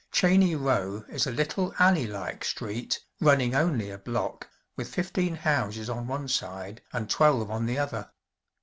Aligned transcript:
Cheyne 0.11 0.55
Row 0.57 1.03
is 1.09 1.27
a 1.27 1.31
little, 1.31 1.75
alley 1.77 2.07
like 2.07 2.43
street, 2.43 3.01
running 3.19 3.53
only 3.53 3.91
a 3.91 3.99
block, 3.99 4.49
with 4.75 4.89
fifteen 4.89 5.35
houses 5.35 5.91
on 5.91 6.07
one 6.07 6.27
side, 6.27 6.81
and 6.91 7.07
twelve 7.07 7.51
on 7.51 7.67
the 7.67 7.77
other. 7.77 8.09